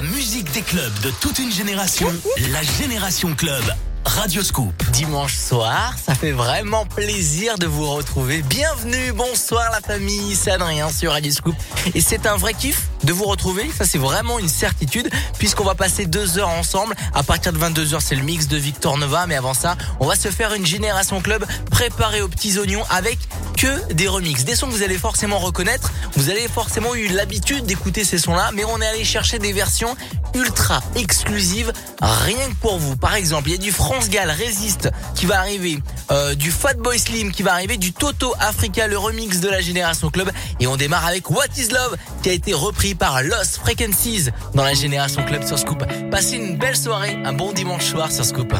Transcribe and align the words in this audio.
La 0.00 0.06
musique 0.06 0.50
des 0.52 0.62
clubs 0.62 1.00
de 1.02 1.10
toute 1.20 1.38
une 1.40 1.52
génération, 1.52 2.10
la 2.52 2.62
Génération 2.62 3.34
Club. 3.34 3.62
Radio 4.06 4.42
Scoop. 4.42 4.72
Dimanche 4.92 5.34
soir, 5.34 5.94
ça 6.02 6.14
fait 6.14 6.32
vraiment 6.32 6.86
plaisir 6.86 7.58
de 7.58 7.66
vous 7.66 7.86
retrouver. 7.86 8.40
Bienvenue, 8.40 9.12
bonsoir 9.12 9.70
la 9.70 9.80
famille, 9.82 10.34
c'est 10.34 10.52
Adrien 10.52 10.88
sur 10.88 11.12
Radio 11.12 11.30
Scoop. 11.30 11.54
Et 11.94 12.00
c'est 12.00 12.26
un 12.26 12.36
vrai 12.38 12.54
kiff 12.54 12.88
de 13.04 13.12
vous 13.12 13.24
retrouver, 13.24 13.70
ça 13.76 13.84
c'est 13.84 13.98
vraiment 13.98 14.38
une 14.38 14.48
certitude, 14.48 15.10
puisqu'on 15.38 15.64
va 15.64 15.74
passer 15.74 16.06
deux 16.06 16.38
heures 16.38 16.48
ensemble. 16.48 16.94
À 17.14 17.22
partir 17.22 17.52
de 17.52 17.58
22 17.58 17.94
heures, 17.94 18.02
c'est 18.02 18.14
le 18.14 18.22
mix 18.22 18.48
de 18.48 18.56
Victor 18.56 18.98
Nova, 18.98 19.26
mais 19.26 19.36
avant 19.36 19.54
ça, 19.54 19.76
on 20.00 20.06
va 20.06 20.16
se 20.16 20.28
faire 20.28 20.54
une 20.54 20.66
génération 20.66 21.20
club 21.20 21.44
préparée 21.70 22.22
aux 22.22 22.28
petits 22.28 22.58
oignons 22.58 22.84
avec 22.90 23.18
que 23.56 23.92
des 23.92 24.08
remixes. 24.08 24.44
Des 24.44 24.54
sons 24.54 24.66
que 24.66 24.72
vous 24.72 24.82
allez 24.82 24.98
forcément 24.98 25.38
reconnaître, 25.38 25.92
vous 26.16 26.30
avez 26.30 26.48
forcément 26.48 26.94
eu 26.94 27.08
l'habitude 27.08 27.64
d'écouter 27.66 28.04
ces 28.04 28.18
sons-là, 28.18 28.50
mais 28.54 28.64
on 28.64 28.80
est 28.80 28.86
allé 28.86 29.04
chercher 29.04 29.38
des 29.38 29.52
versions 29.52 29.96
ultra 30.34 30.80
exclusives, 30.94 31.72
rien 32.00 32.48
que 32.48 32.54
pour 32.60 32.78
vous. 32.78 32.96
Par 32.96 33.14
exemple, 33.14 33.48
il 33.48 33.52
y 33.52 33.54
a 33.54 33.58
du 33.58 33.72
France 33.72 34.08
Gall 34.08 34.30
Résiste 34.30 34.90
qui 35.14 35.26
va 35.26 35.38
arriver, 35.38 35.78
euh, 36.10 36.34
du 36.34 36.50
Fatboy 36.50 36.98
Slim 36.98 37.32
qui 37.32 37.42
va 37.42 37.52
arriver, 37.52 37.76
du 37.76 37.92
Toto 37.92 38.34
Africa, 38.38 38.86
le 38.86 38.98
remix 38.98 39.40
de 39.40 39.48
la 39.48 39.60
Génération 39.60 40.10
Club, 40.10 40.30
et 40.60 40.66
on 40.66 40.76
démarre 40.76 41.06
avec 41.06 41.30
What 41.30 41.46
Is 41.56 41.68
Love 41.68 41.96
qui 42.22 42.30
a 42.30 42.32
été 42.32 42.54
repris 42.54 42.89
par 42.94 43.22
Lost 43.22 43.58
Frequencies 43.58 44.30
dans 44.54 44.64
la 44.64 44.74
Génération 44.74 45.24
Club 45.24 45.44
sur 45.44 45.58
Scoop. 45.58 45.84
Passez 46.10 46.36
une 46.36 46.56
belle 46.56 46.76
soirée, 46.76 47.16
un 47.24 47.32
bon 47.32 47.52
dimanche 47.52 47.84
soir 47.84 48.10
sur 48.10 48.24
Scoop. 48.24 48.54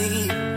Me 0.00 0.47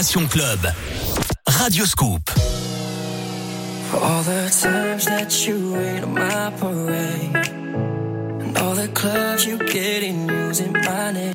Génération 0.00 0.28
Club. 0.28 0.72
Radio 1.46 1.84
all 3.92 4.22
the 4.22 4.58
times 4.62 5.04
that 5.04 5.46
you 5.46 5.76
ain't 5.76 6.04
on 6.04 6.14
my 6.14 6.50
parade, 6.58 7.36
and 8.40 8.56
all 8.56 8.74
the 8.74 8.88
clubs 8.94 9.44
you 9.44 9.58
get 9.58 10.02
in 10.02 10.26
using 10.26 10.72
my 10.72 11.12
name. 11.12 11.34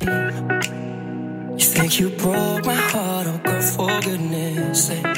You 1.56 1.64
think 1.64 2.00
you 2.00 2.10
broke 2.10 2.64
my 2.64 2.74
heart, 2.74 3.28
oh 3.28 3.38
girl, 3.44 3.62
for 3.62 4.00
goodness 4.00 4.86
sake. 4.88 5.16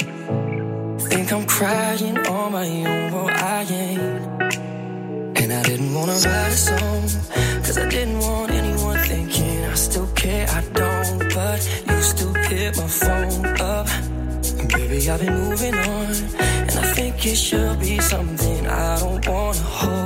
Think 1.09 1.33
I'm 1.33 1.45
crying 1.47 2.19
on 2.27 2.51
my 2.51 2.67
own, 2.67 3.11
well 3.11 3.29
I 3.29 3.63
ain't. 3.63 4.18
get 12.71 12.77
my 12.77 12.87
phone 12.87 13.45
up. 13.61 13.87
Baby, 14.69 15.09
I've 15.09 15.19
been 15.19 15.33
moving 15.33 15.73
on, 15.73 16.11
and 16.39 16.71
I 16.71 16.93
think 16.93 17.25
it 17.25 17.35
should 17.35 17.79
be 17.79 17.99
something 17.99 18.67
I 18.67 18.99
don't 18.99 19.27
wanna 19.27 19.59
hold 19.59 19.98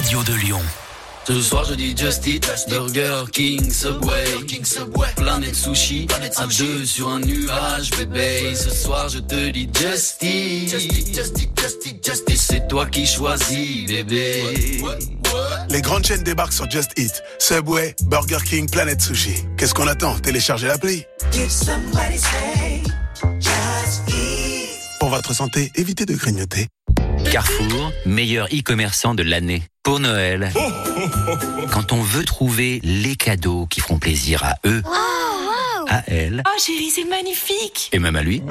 radio 0.00 0.22
de 0.22 0.32
Lyon. 0.32 0.62
Ce 1.26 1.42
soir 1.42 1.64
je 1.68 1.74
dis 1.74 1.94
Just 1.94 2.26
Eat, 2.26 2.50
Burger 2.70 3.24
King, 3.30 3.70
Subway, 3.70 4.24
Planète 5.14 5.54
Sushi, 5.54 6.06
à 6.38 6.46
deux 6.46 6.86
sur 6.86 7.10
un 7.10 7.20
nuage, 7.20 7.90
bébé. 7.90 8.54
Ce 8.54 8.70
soir 8.70 9.10
je 9.10 9.18
te 9.18 9.50
dis 9.50 9.68
Just 9.78 10.22
Eat, 10.22 10.74
Et 12.28 12.36
c'est 12.36 12.66
toi 12.66 12.86
qui 12.86 13.04
choisis, 13.06 13.86
bébé. 13.86 14.42
Les 15.68 15.82
grandes 15.82 16.06
chaînes 16.06 16.24
débarquent 16.24 16.54
sur 16.54 16.70
Just 16.70 16.92
Eat. 16.96 17.22
Subway, 17.38 17.94
Burger 18.04 18.42
King, 18.48 18.70
Planet 18.70 19.02
Sushi. 19.02 19.34
Qu'est-ce 19.58 19.74
qu'on 19.74 19.86
attend? 19.86 20.18
Téléchargez 20.20 20.68
l'appli. 20.68 21.04
Pour 24.98 25.10
votre 25.10 25.34
santé, 25.34 25.70
évitez 25.74 26.06
de 26.06 26.14
grignoter. 26.14 26.68
Carrefour, 27.30 27.92
meilleur 28.06 28.46
e-commerçant 28.46 29.14
de 29.14 29.22
l'année. 29.22 29.62
Pour 29.84 30.00
Noël, 30.00 30.50
quand 31.72 31.92
on 31.92 32.02
veut 32.02 32.24
trouver 32.24 32.80
les 32.82 33.14
cadeaux 33.14 33.66
qui 33.66 33.80
feront 33.80 34.00
plaisir 34.00 34.42
à 34.44 34.56
eux, 34.66 34.82
à 35.88 36.02
elle, 36.08 36.42
Oh 36.44 36.58
chérie, 36.58 36.90
c'est 36.90 37.04
magnifique. 37.04 37.88
Et 37.92 38.00
même 38.00 38.16
à 38.16 38.22
lui, 38.22 38.42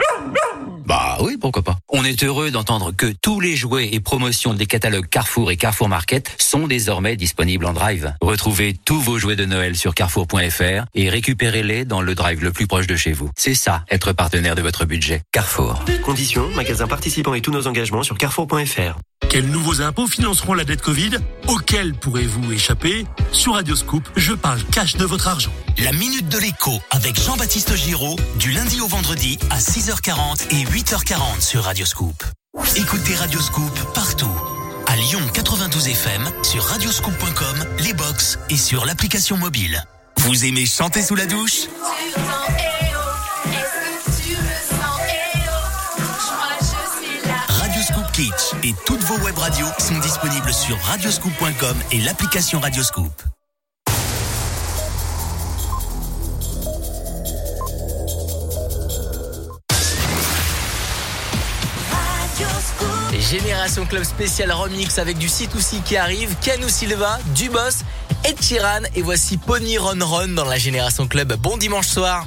bah 0.89 1.17
oui, 1.21 1.37
pourquoi 1.39 1.61
pas. 1.61 1.77
On 1.87 2.03
est 2.03 2.23
heureux 2.23 2.49
d'entendre 2.49 2.91
que 2.91 3.05
tous 3.21 3.39
les 3.39 3.55
jouets 3.55 3.89
et 3.93 3.99
promotions 3.99 4.55
des 4.55 4.65
catalogues 4.65 5.07
Carrefour 5.07 5.51
et 5.51 5.55
Carrefour 5.55 5.87
Market 5.87 6.35
sont 6.39 6.65
désormais 6.65 7.15
disponibles 7.15 7.67
en 7.67 7.73
drive. 7.73 8.15
Retrouvez 8.21 8.75
tous 8.85 8.99
vos 8.99 9.19
jouets 9.19 9.35
de 9.35 9.45
Noël 9.45 9.75
sur 9.75 9.93
carrefour.fr 9.93 10.85
et 10.95 11.09
récupérez-les 11.11 11.85
dans 11.85 12.01
le 12.01 12.15
drive 12.15 12.43
le 12.43 12.51
plus 12.51 12.65
proche 12.65 12.87
de 12.87 12.95
chez 12.95 13.11
vous. 13.11 13.29
C'est 13.37 13.53
ça, 13.53 13.85
être 13.91 14.13
partenaire 14.13 14.55
de 14.55 14.63
votre 14.63 14.85
budget. 14.85 15.21
Carrefour. 15.31 15.85
Conditions, 16.03 16.49
magasins 16.55 16.87
participants 16.87 17.35
et 17.35 17.41
tous 17.41 17.51
nos 17.51 17.67
engagements 17.67 18.01
sur 18.01 18.17
carrefour.fr. 18.17 18.97
Quels 19.27 19.45
nouveaux 19.47 19.81
impôts 19.81 20.07
financeront 20.07 20.53
la 20.53 20.63
dette 20.63 20.81
Covid 20.81 21.11
Auxquels 21.47 21.93
pourrez-vous 21.93 22.51
échapper 22.51 23.05
Sur 23.31 23.53
Radioscoop, 23.53 24.07
je 24.15 24.33
parle 24.33 24.63
cash 24.71 24.95
de 24.95 25.05
votre 25.05 25.27
argent. 25.27 25.51
La 25.77 25.91
Minute 25.91 26.29
de 26.29 26.39
l'écho 26.39 26.81
avec 26.89 27.19
Jean-Baptiste 27.21 27.75
Giraud, 27.75 28.15
du 28.39 28.51
lundi 28.51 28.81
au 28.81 28.87
vendredi 28.87 29.37
à 29.51 29.59
6h40 29.59 30.47
et 30.51 30.63
8h40 30.65 31.41
sur 31.41 31.63
Radioscoop. 31.65 32.23
Écoutez 32.75 33.13
Radioscoop 33.15 33.93
partout. 33.93 34.31
À 34.87 34.95
Lyon 34.95 35.21
92 35.33 35.89
FM, 35.89 36.27
sur 36.41 36.63
radioscoop.com, 36.63 37.65
les 37.83 37.93
box 37.93 38.39
et 38.49 38.57
sur 38.57 38.85
l'application 38.85 39.37
mobile. 39.37 39.83
Vous 40.17 40.45
aimez 40.45 40.65
chanter 40.65 41.03
sous 41.03 41.15
la 41.15 41.27
douche? 41.27 41.67
Kitsch 48.19 48.53
et 48.63 48.75
toutes 48.85 48.99
vos 49.03 49.17
web 49.19 49.37
radios 49.37 49.69
sont 49.77 49.97
disponibles 49.99 50.53
sur 50.53 50.77
radioscoop.com 50.79 51.77
et 51.93 52.01
l'application 52.01 52.59
Radioscoop. 52.59 53.13
Génération 63.17 63.85
Club 63.85 64.03
spécial 64.03 64.51
remix 64.51 64.99
avec 64.99 65.17
du 65.17 65.27
C2C 65.27 65.81
qui 65.83 65.95
arrive, 65.95 66.35
Kanu 66.41 66.67
Silva, 66.67 67.19
du 67.35 67.47
boss, 67.49 67.85
et 68.27 68.35
Chiran 68.35 68.81
et 68.95 69.01
voici 69.01 69.37
Pony 69.37 69.77
Run 69.77 70.03
Run 70.03 70.27
dans 70.29 70.43
la 70.43 70.57
Génération 70.57 71.07
Club. 71.07 71.37
Bon 71.37 71.55
dimanche 71.55 71.87
soir. 71.87 72.25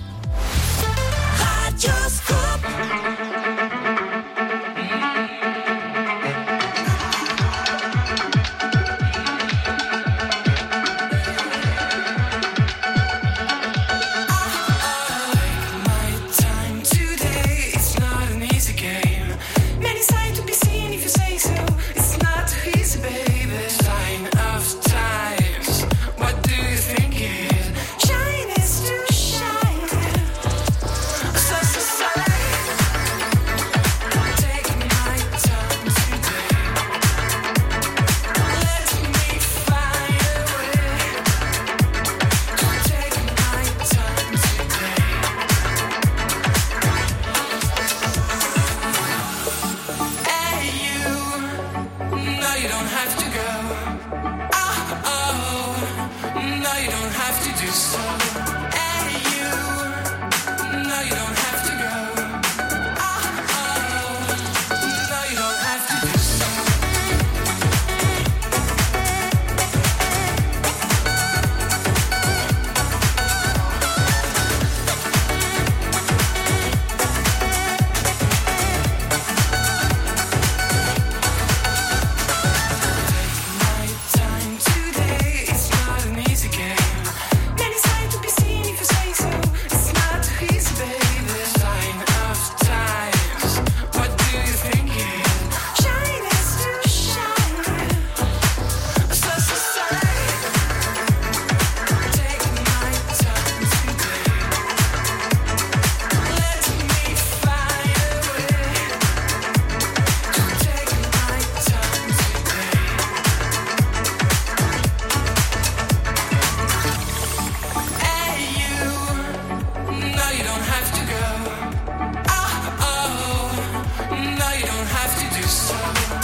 Have 125.52 126.21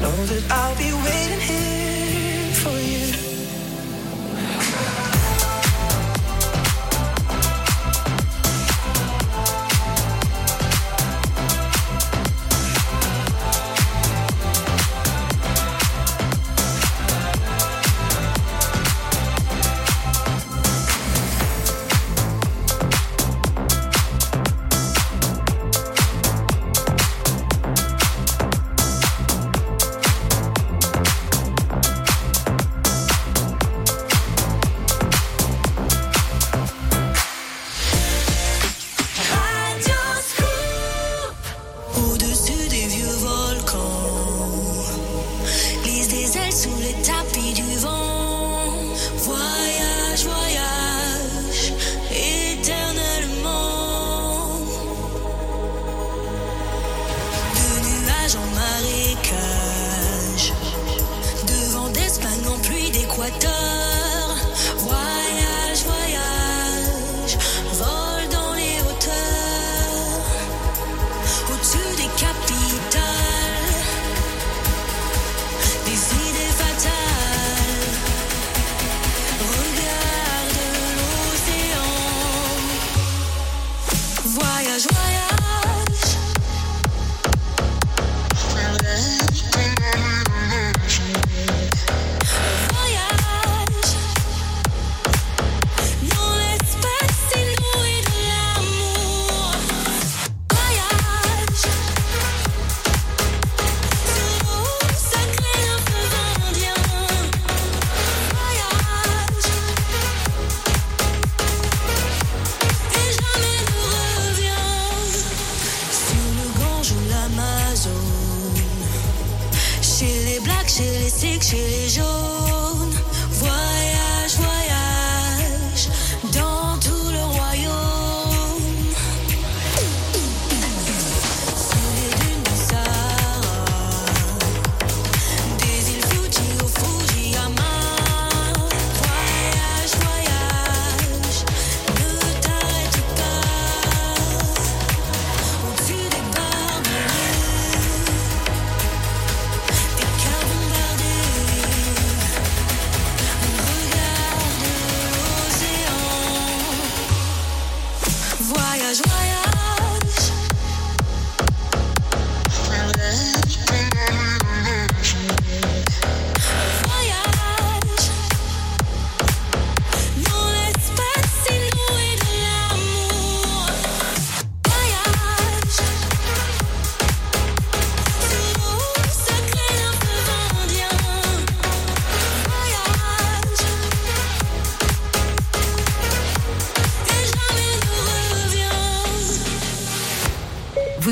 know 0.00 0.24
that 0.24 0.50
I'll 0.50 0.76
be 0.76 0.92
waiting 0.92 1.40
here 1.40 1.99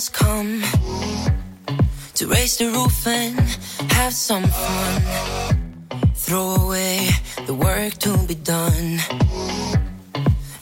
has 0.00 0.08
come 0.08 0.62
to 2.14 2.26
raise 2.26 2.56
the 2.56 2.64
roof 2.70 3.06
and 3.06 3.38
have 3.92 4.14
some 4.14 4.44
fun. 4.44 5.02
Throw 6.14 6.54
away 6.64 7.10
the 7.46 7.52
work 7.52 7.92
to 8.04 8.16
be 8.26 8.34
done. 8.34 8.98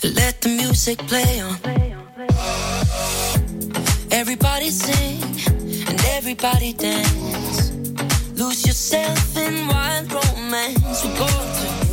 Let 0.02 0.40
the 0.40 0.48
music 0.48 0.98
play 1.06 1.40
on. 1.40 1.56
Everybody 4.10 4.70
sing 4.70 5.22
and 5.88 6.00
everybody 6.16 6.72
dance. 6.72 7.70
Lose 8.34 8.66
yourself 8.66 9.36
in 9.36 9.68
wild 9.68 10.10
romance. 10.12 11.04
We're 11.04 11.16
going 11.16 11.50
to 11.60 11.87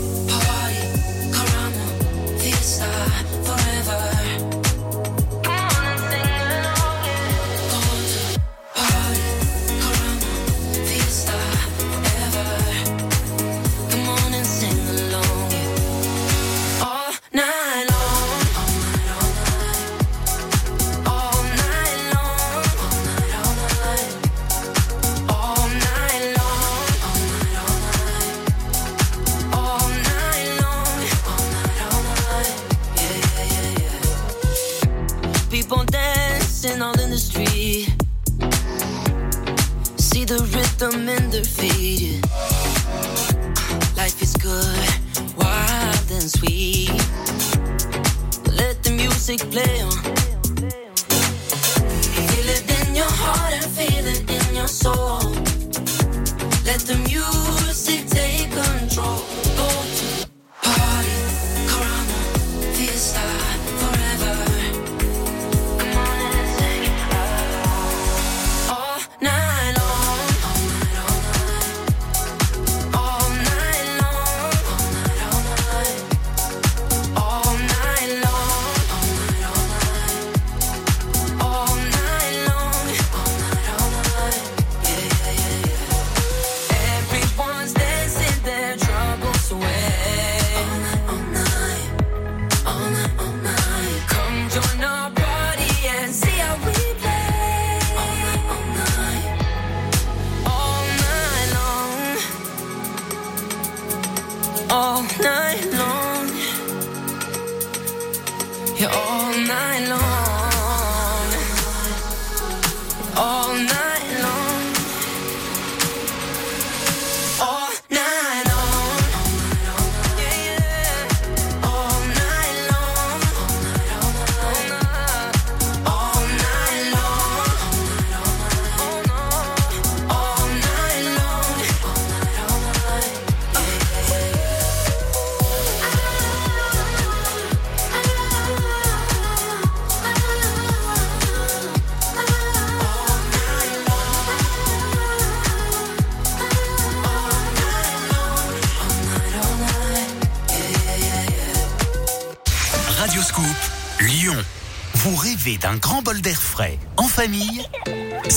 music 49.27 49.49
play 49.49 49.81
on 49.81 50.04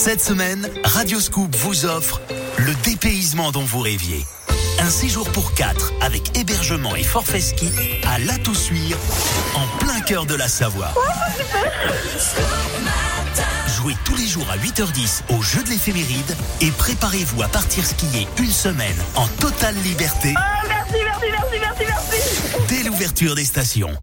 Cette 0.09 0.23
semaine, 0.23 0.67
Radioscoop 0.85 1.55
vous 1.57 1.85
offre 1.85 2.23
le 2.57 2.73
dépaysement 2.83 3.53
dont 3.53 3.65
vous 3.65 3.81
rêviez. 3.81 4.25
Un 4.81 4.89
séjour 4.89 5.29
pour 5.33 5.53
quatre 5.53 5.93
avec 6.01 6.35
hébergement 6.35 6.97
et 6.97 7.03
forfait 7.03 7.43
ski 7.43 7.69
à 8.07 8.19
La 8.21 8.39
Toussuire, 8.39 8.97
en 9.55 9.85
plein 9.85 10.01
cœur 10.01 10.25
de 10.25 10.35
la 10.35 10.49
Savoie. 10.49 10.95
Jouez 13.77 13.95
tous 14.07 14.17
les 14.17 14.27
jours 14.27 14.47
à 14.51 14.57
8h10 14.57 15.25
au 15.37 15.43
jeu 15.43 15.63
de 15.63 15.69
l'éphéméride 15.69 16.35
et 16.63 16.71
préparez-vous 16.71 17.43
à 17.43 17.49
partir 17.49 17.85
skier 17.85 18.27
une 18.39 18.51
semaine 18.51 18.97
en 19.15 19.27
totale 19.27 19.75
liberté 19.85 20.33
Merci, 20.67 21.05
merci, 21.05 21.27
merci, 21.31 21.57
merci, 21.61 21.85
merci. 21.87 22.67
dès 22.71 22.83
l'ouverture 22.89 23.35
des 23.35 23.45
stations. 23.45 23.95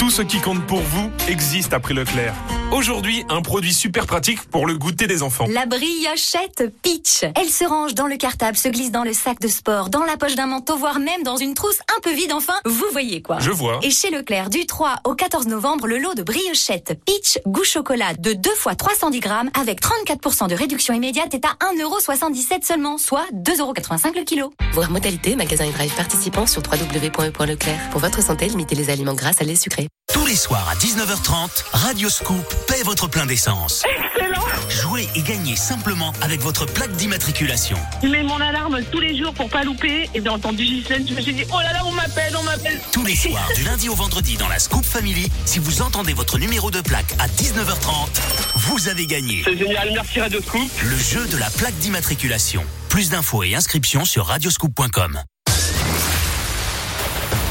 Tout 0.00 0.10
ce 0.10 0.22
qui 0.22 0.40
compte 0.40 0.66
pour 0.66 0.82
vous 0.82 1.12
existe 1.28 1.74
à 1.74 1.78
prix 1.78 1.94
Leclerc. 1.94 2.34
Aujourd'hui, 2.72 3.24
un 3.28 3.42
produit 3.42 3.74
super 3.74 4.06
pratique 4.06 4.42
pour 4.42 4.64
le 4.64 4.78
goûter 4.78 5.08
des 5.08 5.24
enfants. 5.24 5.46
La 5.50 5.66
briochette 5.66 6.72
Peach. 6.82 7.24
Elle 7.34 7.48
se 7.48 7.64
range 7.64 7.94
dans 7.94 8.06
le 8.06 8.16
cartable, 8.16 8.56
se 8.56 8.68
glisse 8.68 8.92
dans 8.92 9.02
le 9.02 9.12
sac 9.12 9.40
de 9.40 9.48
sport, 9.48 9.90
dans 9.90 10.04
la 10.04 10.16
poche 10.16 10.36
d'un 10.36 10.46
manteau, 10.46 10.76
voire 10.76 11.00
même 11.00 11.24
dans 11.24 11.36
une 11.36 11.54
trousse 11.54 11.80
un 11.96 12.00
peu 12.00 12.12
vide. 12.12 12.32
Enfin, 12.32 12.52
vous 12.64 12.86
voyez 12.92 13.22
quoi. 13.22 13.40
Je 13.40 13.50
vois. 13.50 13.80
Et 13.82 13.90
chez 13.90 14.10
Leclerc, 14.10 14.50
du 14.50 14.66
3 14.66 15.00
au 15.04 15.16
14 15.16 15.48
novembre, 15.48 15.88
le 15.88 15.98
lot 15.98 16.14
de 16.14 16.22
briochettes 16.22 16.96
Peach 17.04 17.40
goût 17.44 17.64
chocolat 17.64 18.14
de 18.14 18.34
2 18.34 18.50
fois 18.54 18.76
310 18.76 19.18
grammes 19.18 19.50
avec 19.58 19.82
34% 19.82 20.48
de 20.48 20.54
réduction 20.54 20.94
immédiate 20.94 21.34
est 21.34 21.44
à 21.44 21.56
1,77€ 21.74 22.64
seulement, 22.64 22.98
soit 22.98 23.26
2,85€ 23.34 24.14
le 24.16 24.22
kilo. 24.22 24.52
Voir 24.74 24.90
modalité, 24.92 25.34
magasin 25.34 25.64
et 25.64 25.72
drive 25.72 25.94
participants 25.96 26.46
sur 26.46 26.62
www.leclerc. 26.62 27.90
Pour 27.90 28.00
votre 28.00 28.22
santé, 28.22 28.48
limitez 28.48 28.76
les 28.76 28.90
aliments 28.90 29.14
gras, 29.14 29.32
salés, 29.32 29.56
sucrés. 29.56 29.88
Tous 30.12 30.26
les 30.26 30.36
soirs 30.36 30.68
à 30.68 30.74
19h30, 30.74 31.64
Radio 31.72 32.08
Scoop 32.08 32.59
paie 32.66 32.82
votre 32.84 33.08
plein 33.08 33.26
d'essence. 33.26 33.82
Excellent. 33.84 34.44
Jouez 34.68 35.08
et 35.14 35.22
gagnez 35.22 35.56
simplement 35.56 36.12
avec 36.22 36.40
votre 36.40 36.66
plaque 36.66 36.92
d'immatriculation. 36.92 37.76
Je 38.02 38.08
mets 38.08 38.22
mon 38.22 38.40
alarme 38.40 38.80
tous 38.90 39.00
les 39.00 39.16
jours 39.16 39.32
pour 39.34 39.48
pas 39.48 39.64
louper. 39.64 40.08
Et 40.14 40.22
j'ai 40.22 40.28
entendu 40.28 40.64
Ghislaine, 40.64 41.06
je 41.08 41.14
me 41.14 41.20
suis 41.20 41.32
dit, 41.32 41.44
oh 41.52 41.60
là 41.60 41.72
là, 41.72 41.80
on 41.84 41.92
m'appelle, 41.92 42.34
on 42.36 42.42
m'appelle. 42.42 42.80
Tous 42.92 43.04
les 43.04 43.16
soirs, 43.16 43.48
du 43.56 43.64
lundi 43.64 43.88
au 43.88 43.94
vendredi 43.94 44.36
dans 44.36 44.48
la 44.48 44.58
Scoop 44.58 44.84
Family, 44.84 45.30
si 45.44 45.58
vous 45.58 45.82
entendez 45.82 46.12
votre 46.12 46.38
numéro 46.38 46.70
de 46.70 46.80
plaque 46.80 47.14
à 47.18 47.26
19h30, 47.26 48.20
vous 48.56 48.88
avez 48.88 49.06
gagné. 49.06 49.42
C'est 49.44 49.56
génial, 49.56 49.90
merci 49.92 50.20
Radio 50.20 50.40
Scoop. 50.40 50.70
Le 50.82 50.96
jeu 50.96 51.26
de 51.26 51.36
la 51.36 51.50
plaque 51.50 51.76
d'immatriculation. 51.78 52.64
Plus 52.88 53.10
d'infos 53.10 53.42
et 53.42 53.54
inscriptions 53.54 54.04
sur 54.04 54.26
radioscoop.com. 54.26 55.20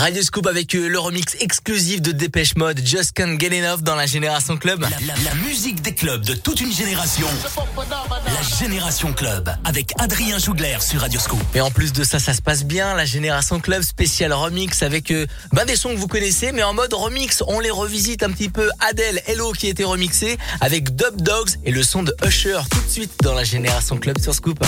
Radio 0.00 0.22
Scoop 0.22 0.46
avec 0.46 0.74
euh, 0.74 0.88
le 0.88 0.98
remix 0.98 1.36
exclusif 1.40 2.00
de 2.00 2.12
Dépêche 2.12 2.56
Mode, 2.56 2.80
Just 2.82 3.12
Can't 3.12 3.38
Get 3.38 3.48
Enough 3.62 3.82
dans 3.82 3.96
la 3.96 4.06
Génération 4.06 4.56
Club. 4.56 4.80
La, 4.80 4.88
la- 4.88 5.22
la 5.24 5.34
musique 5.46 5.82
des 5.82 5.94
clubs 5.94 6.24
de 6.24 6.32
toute 6.34 6.62
une 6.62 6.72
génération. 6.72 7.26
La 7.76 8.58
Génération 8.58 9.12
Club 9.12 9.50
avec 9.62 9.92
Adrien 9.98 10.38
Jougler 10.38 10.78
sur 10.80 11.02
Radio 11.02 11.20
Scoop. 11.20 11.42
Et 11.54 11.60
en 11.60 11.70
plus 11.70 11.92
de 11.92 12.02
ça, 12.02 12.18
ça 12.18 12.32
se 12.32 12.40
passe 12.40 12.64
bien. 12.64 12.94
La 12.94 13.04
Génération 13.04 13.60
Club 13.60 13.82
spécial 13.82 14.32
remix 14.32 14.82
avec 14.82 15.12
bah, 15.52 15.66
des 15.66 15.76
sons 15.76 15.90
que 15.90 15.98
vous 15.98 16.08
connaissez, 16.08 16.52
mais 16.52 16.62
en 16.62 16.72
mode 16.72 16.94
remix. 16.94 17.42
On 17.46 17.60
les 17.60 17.70
revisite 17.70 18.22
un 18.22 18.30
petit 18.30 18.48
peu. 18.48 18.70
Adele, 18.80 19.20
Hello 19.26 19.52
qui 19.52 19.66
était 19.68 19.84
remixé 19.84 20.38
avec 20.62 20.96
Dub 20.96 21.20
Dogs 21.20 21.50
et 21.66 21.72
le 21.72 21.82
son 21.82 22.04
de 22.04 22.14
Usher 22.26 22.60
tout 22.70 22.80
de 22.80 22.88
suite 22.90 23.12
dans 23.22 23.34
la 23.34 23.44
Génération 23.44 23.98
Club 23.98 24.18
sur 24.18 24.34
Scoop. 24.34 24.64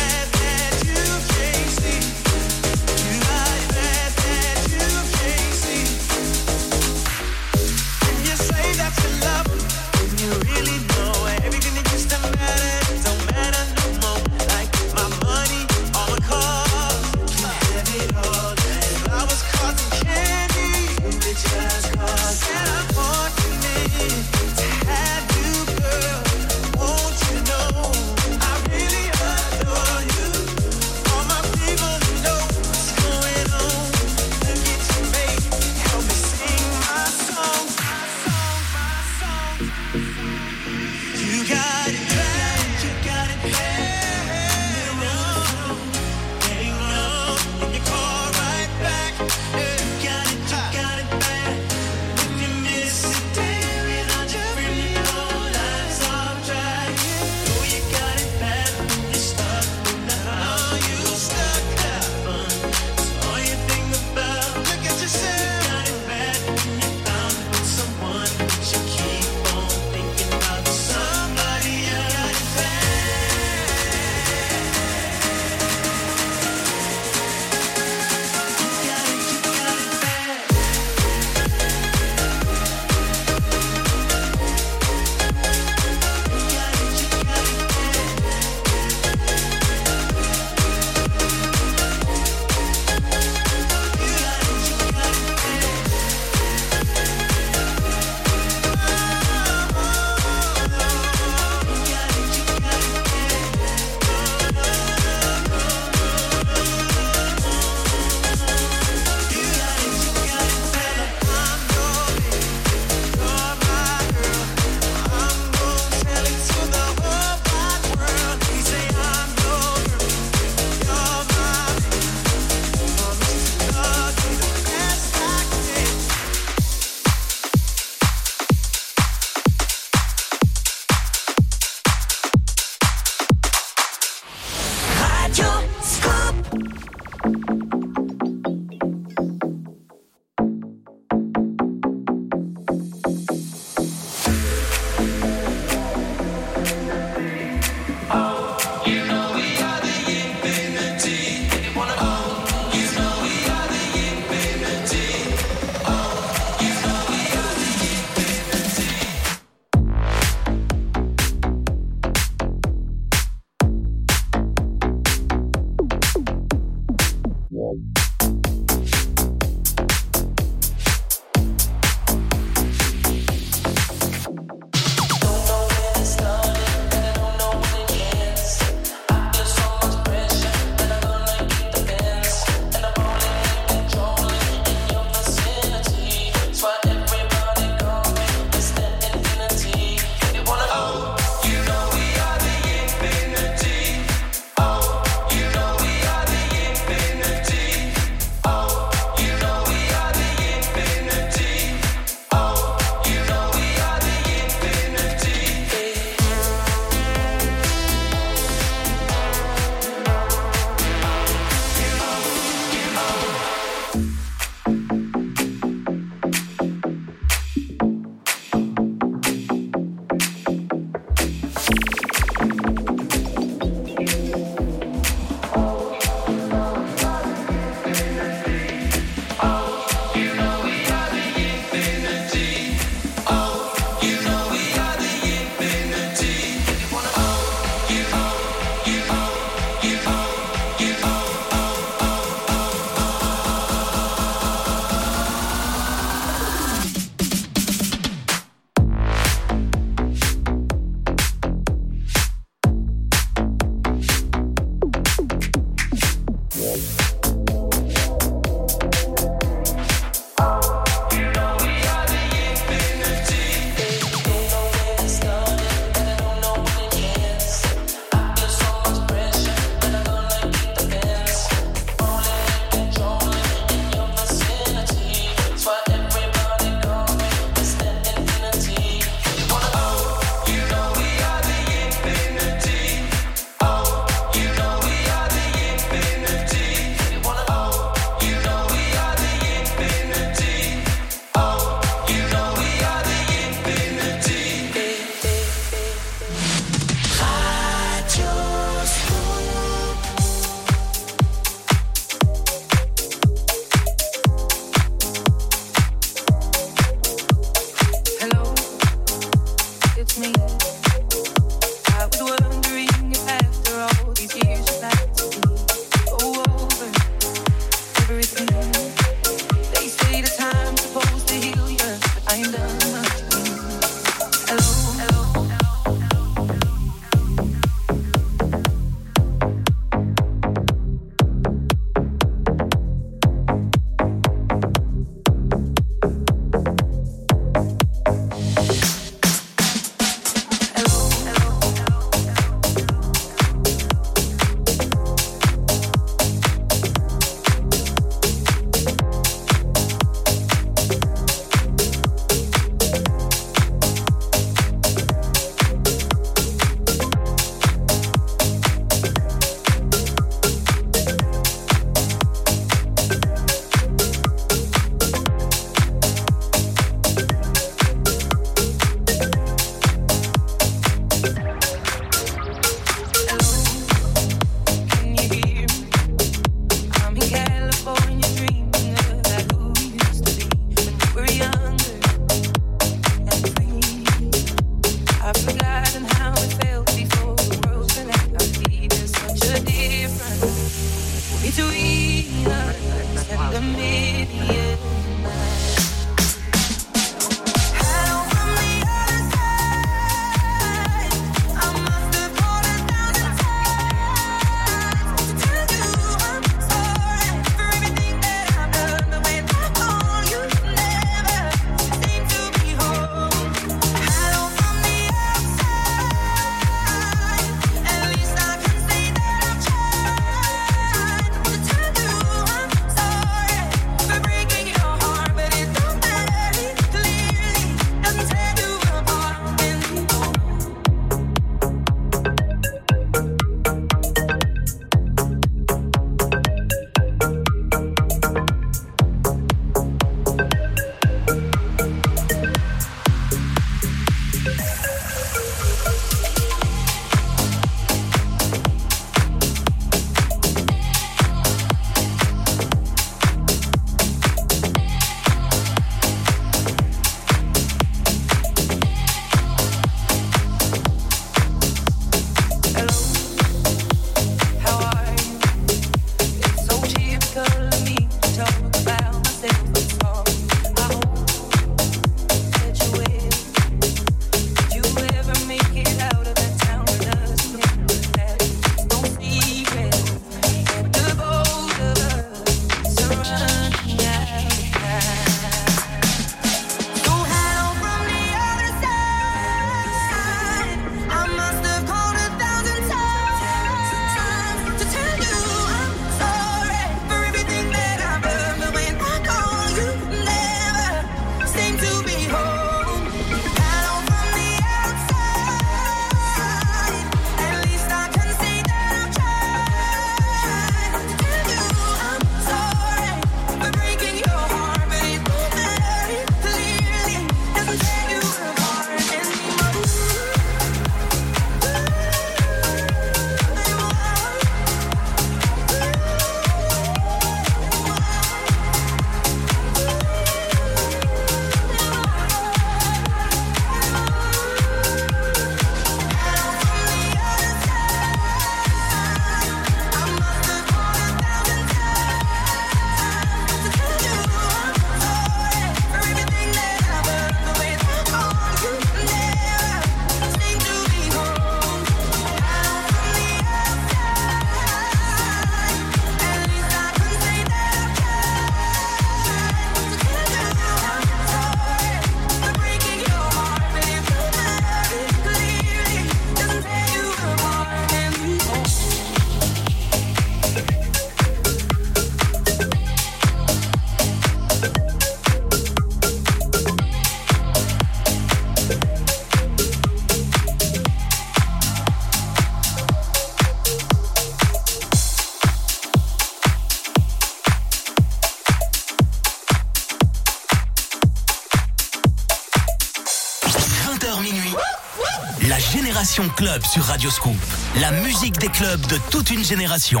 sur 596.64 596.82
Radio 596.84 597.10
Scoop. 597.10 597.36
La 597.80 597.90
musique 598.02 598.38
des 598.38 598.48
clubs 598.48 598.86
de 598.86 598.98
toute 599.10 599.30
une 599.30 599.44
génération. 599.44 600.00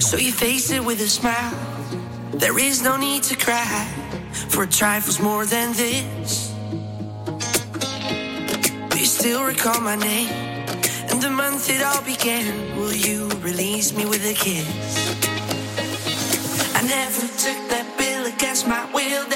So 0.00 0.16
you 0.16 0.32
face 0.32 0.70
it 0.70 0.84
with 0.84 1.00
a 1.00 1.08
smile. 1.08 1.52
There 2.38 2.58
is 2.58 2.82
no 2.82 2.96
need 2.96 3.22
to 3.24 3.36
cry 3.36 3.86
for 4.48 4.66
trifles 4.66 5.20
more 5.20 5.44
than 5.46 5.72
this. 5.72 6.52
Do 8.90 8.98
you 8.98 9.06
still 9.06 9.44
recall 9.44 9.80
my 9.80 9.96
name 9.96 10.28
and 11.10 11.20
the 11.20 11.30
month 11.30 11.68
it 11.70 11.82
all 11.82 12.02
began? 12.02 12.44
Will 12.76 12.94
you 12.94 13.28
release 13.42 13.92
me 13.96 14.06
with 14.06 14.24
a 14.24 14.34
kiss? 14.34 14.66
I 16.74 16.82
never 16.82 17.26
took 17.38 17.68
that 17.70 17.86
bill 17.98 18.26
against 18.26 18.66
my 18.66 18.84
will. 18.92 19.28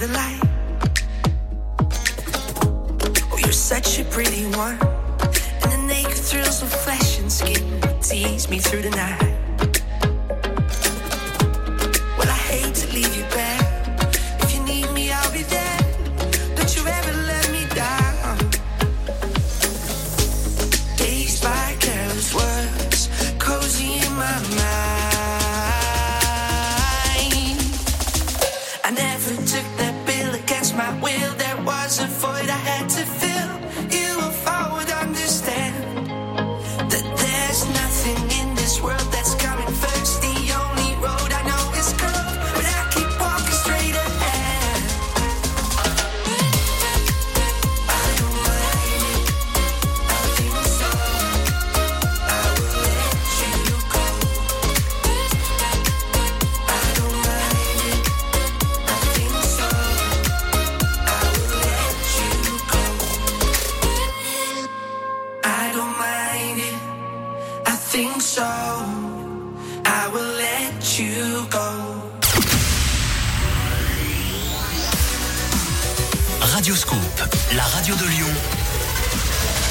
satellite 0.00 0.49
Radio 76.60 76.76
Scoop, 76.76 77.00
la 77.56 77.62
radio 77.62 77.94
de 77.94 78.04
Lyon, 78.04 78.26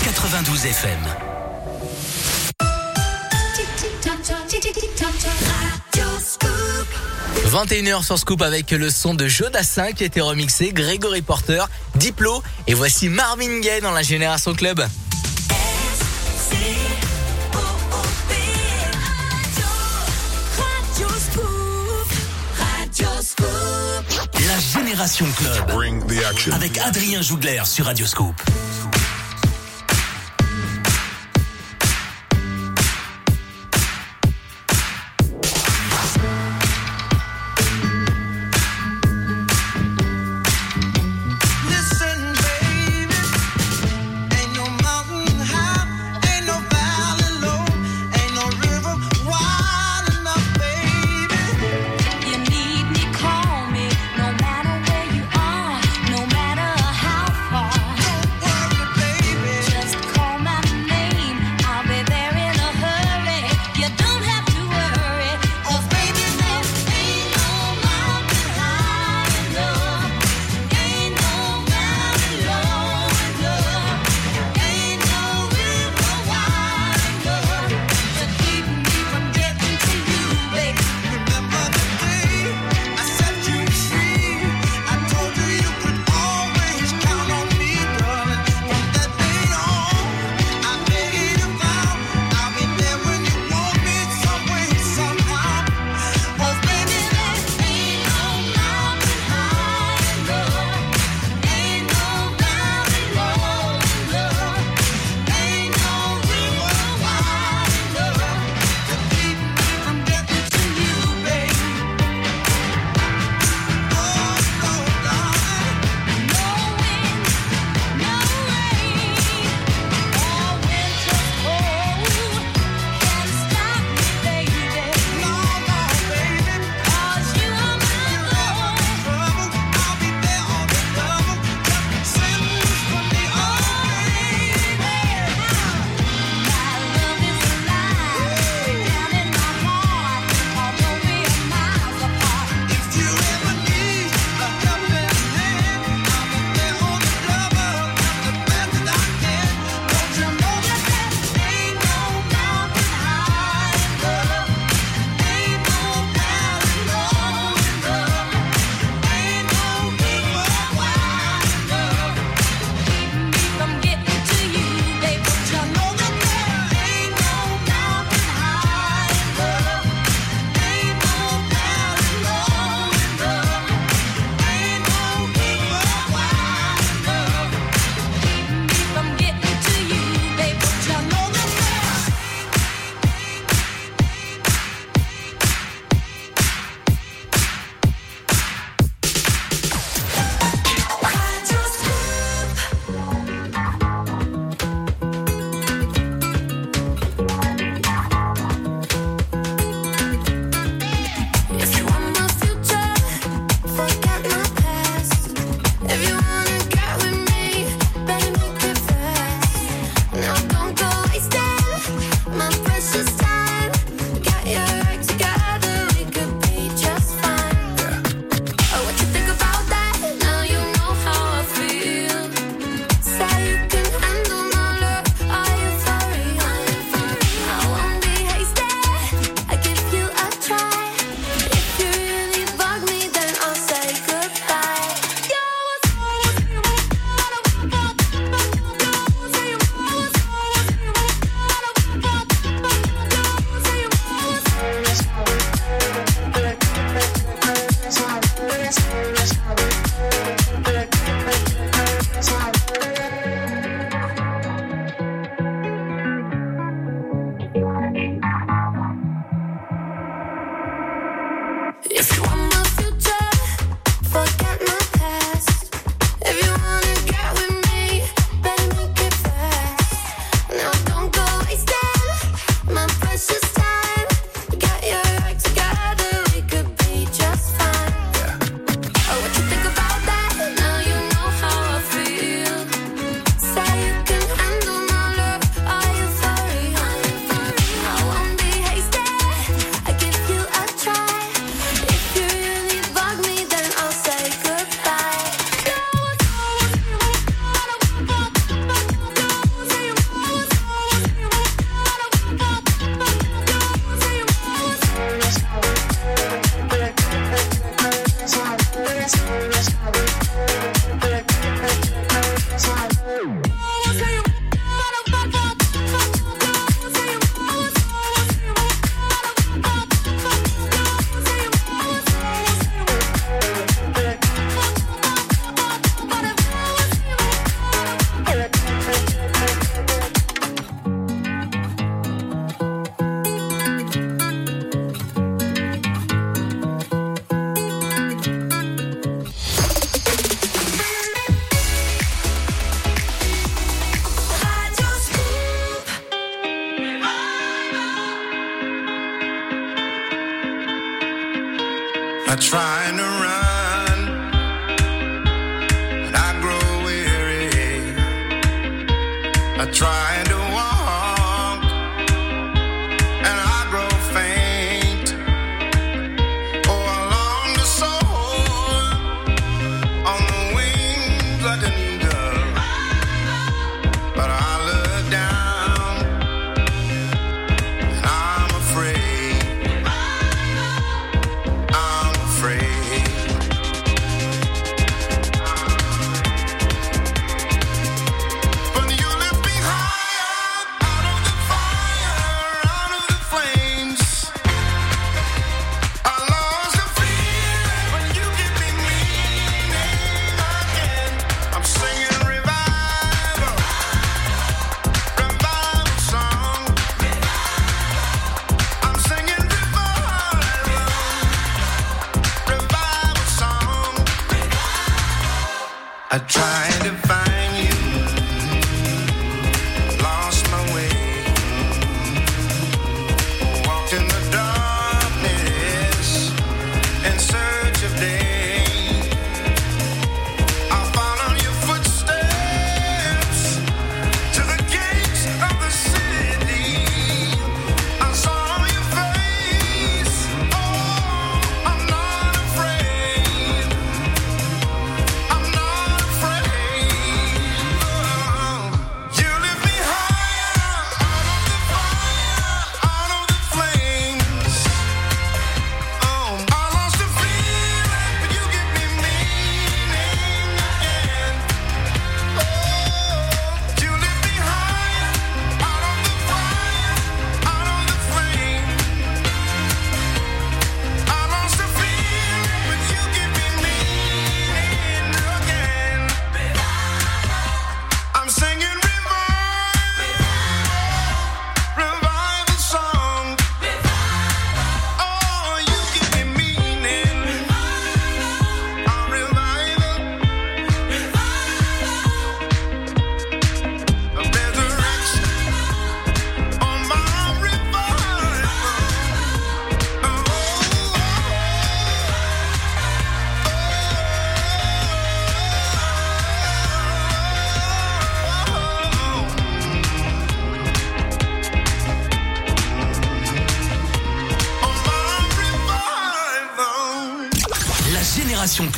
92 0.05 0.65
FM. 0.65 0.97
21h 7.45 8.03
sur 8.03 8.17
Scoop 8.17 8.41
avec 8.41 8.71
le 8.71 8.89
son 8.89 9.13
de 9.13 9.27
Jodassin 9.27 9.91
qui 9.91 10.01
a 10.01 10.07
été 10.07 10.19
remixé, 10.19 10.73
Grégory 10.73 11.21
Porter, 11.21 11.63
Diplo 11.93 12.41
et 12.65 12.73
voici 12.73 13.07
Marvin 13.07 13.59
Gaye 13.59 13.81
dans 13.81 13.91
la 13.91 14.01
Génération 14.01 14.55
Club. 14.55 14.83
Avec 26.53 26.77
Adrien 26.77 27.21
Jougler 27.21 27.61
sur 27.63 27.85
Radioscope. 27.85 28.35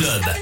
Club. 0.02 0.41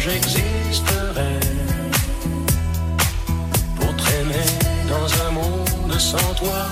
j'existerai 0.00 1.40
pour 3.76 3.94
traîner 3.96 4.50
dans 4.88 5.26
un 5.26 5.30
monde 5.30 5.98
sans 5.98 6.34
toi, 6.34 6.70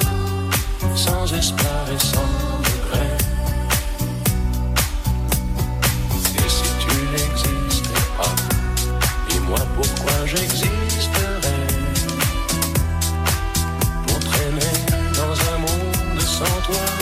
sans 0.96 1.30
espoir 1.34 1.84
et 1.92 1.98
sans 1.98 2.30
regret. 2.58 3.16
Et 6.36 6.48
si 6.48 6.70
tu 6.80 6.94
n'existais 7.12 8.02
pas, 8.16 8.34
dis-moi 9.28 9.60
pourquoi 9.76 10.24
j'existerai 10.24 11.58
pour 14.06 14.18
traîner 14.20 14.74
dans 15.14 15.34
un 15.52 15.58
monde 15.58 16.20
sans 16.20 16.60
toi. 16.66 16.97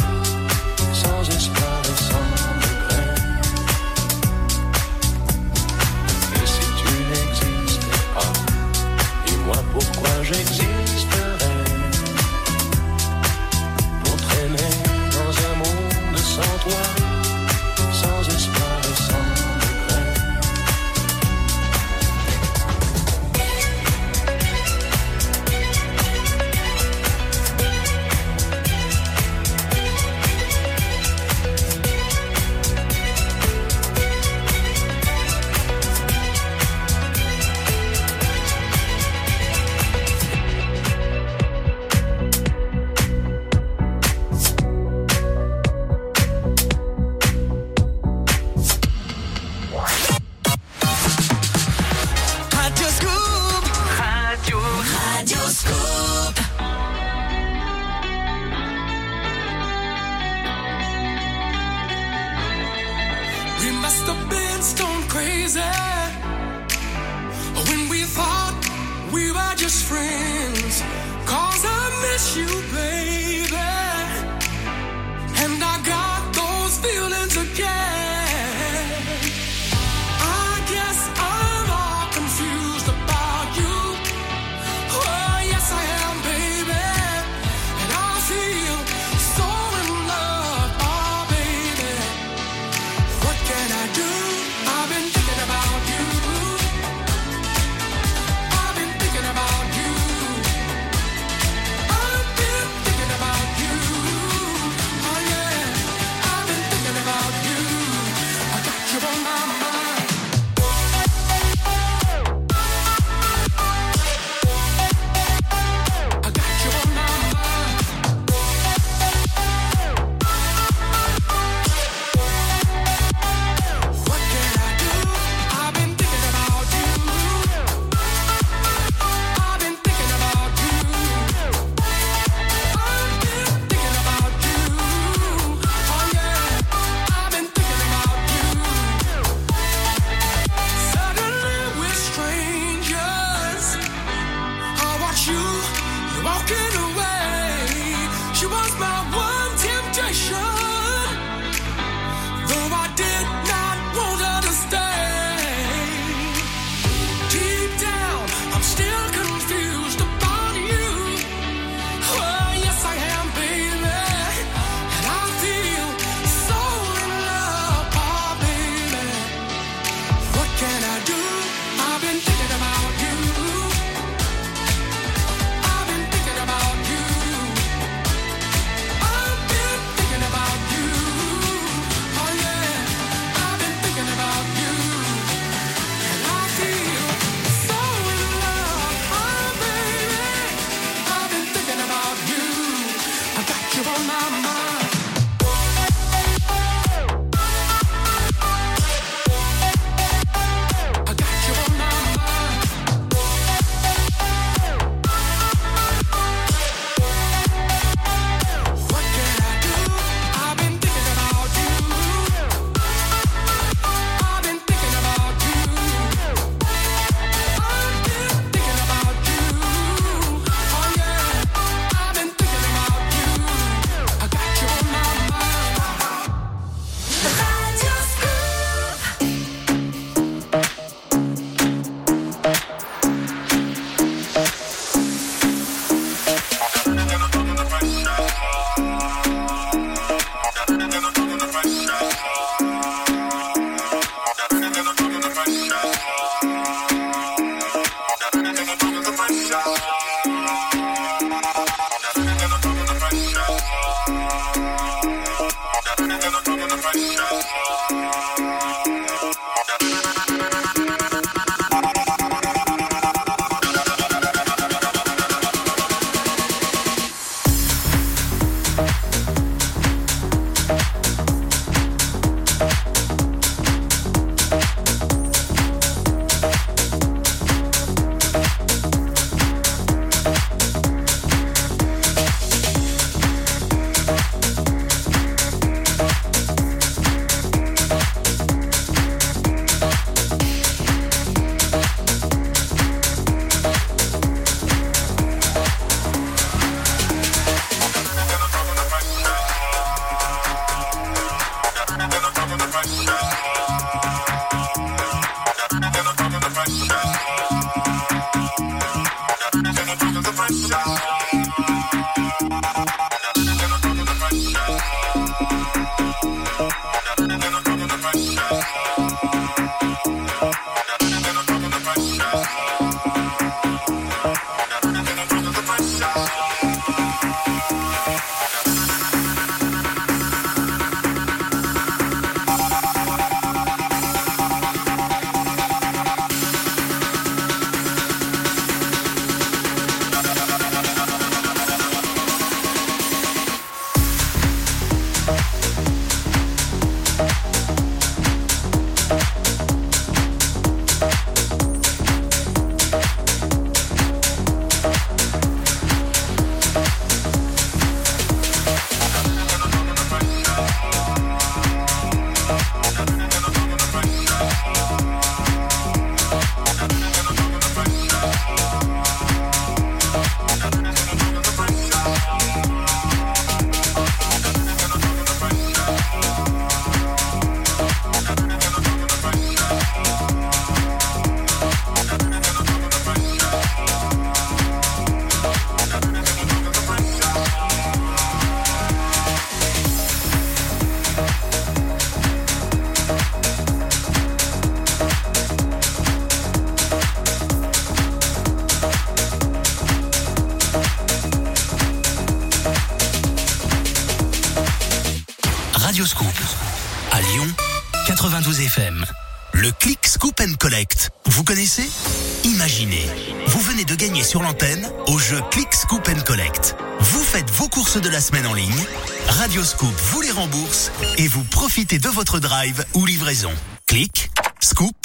Profitez 421.77 421.99
de 421.99 422.09
votre 422.09 422.41
drive 422.41 422.83
ou 422.95 423.05
livraison. 423.05 423.51
Click, 423.87 424.31
Scoop 424.61 424.97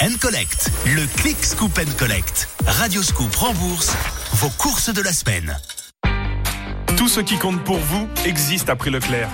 and 0.00 0.12
Collect. 0.20 0.70
Le 0.86 1.04
Click 1.20 1.36
Scoop 1.44 1.76
and 1.76 1.90
Collect. 1.98 2.48
Radio 2.64 3.02
Scoop 3.02 3.34
rembourse 3.34 3.90
vos 4.34 4.50
courses 4.50 4.94
de 4.94 5.02
la 5.02 5.12
semaine. 5.12 5.58
Tout 6.96 7.08
ce 7.08 7.18
qui 7.18 7.38
compte 7.38 7.64
pour 7.64 7.78
vous 7.78 8.06
existe 8.24 8.68
après 8.70 8.90
Leclerc. 8.90 9.28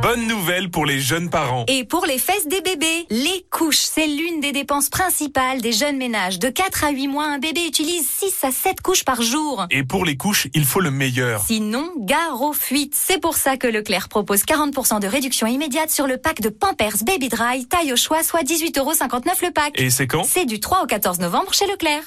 Bonne 0.00 0.28
nouvelle 0.28 0.70
pour 0.70 0.86
les 0.86 1.00
jeunes 1.00 1.28
parents. 1.28 1.64
Et 1.66 1.82
pour 1.82 2.06
les 2.06 2.18
fesses 2.18 2.46
des 2.46 2.60
bébés, 2.60 3.06
les 3.10 3.44
couches, 3.50 3.78
c'est 3.78 4.06
l'une 4.06 4.40
des 4.40 4.52
dépenses 4.52 4.90
principales 4.90 5.60
des 5.60 5.72
jeunes 5.72 5.96
ménages. 5.96 6.38
De 6.38 6.48
4 6.48 6.84
à 6.84 6.90
8 6.90 7.08
mois, 7.08 7.24
un 7.24 7.38
bébé 7.38 7.62
utilise 7.66 8.08
6 8.08 8.44
à 8.44 8.52
7 8.52 8.80
couches 8.80 9.04
par 9.04 9.22
jour. 9.22 9.66
Et 9.70 9.82
pour 9.82 10.04
les 10.04 10.16
couches, 10.16 10.46
il 10.54 10.64
faut 10.64 10.80
le 10.80 10.92
meilleur. 10.92 11.42
Sinon, 11.42 11.90
gare 11.96 12.40
aux 12.40 12.52
fuites. 12.52 12.94
C'est 12.94 13.20
pour 13.20 13.36
ça 13.36 13.56
que 13.56 13.66
Leclerc 13.66 14.08
propose 14.08 14.44
40% 14.44 15.00
de 15.00 15.08
réduction 15.08 15.48
immédiate 15.48 15.90
sur 15.90 16.06
le 16.06 16.16
pack 16.16 16.40
de 16.40 16.48
Pampers 16.48 17.02
Baby 17.04 17.28
Dry, 17.28 17.66
taille 17.66 17.92
au 17.92 17.96
choix, 17.96 18.22
soit 18.22 18.42
18,59€ 18.42 19.44
le 19.44 19.50
pack. 19.50 19.72
Et 19.80 19.90
c'est 19.90 20.06
quand? 20.06 20.22
C'est 20.22 20.44
du 20.46 20.60
3 20.60 20.84
au 20.84 20.86
14 20.86 21.18
novembre 21.18 21.52
chez 21.52 21.66
Leclerc. 21.66 22.04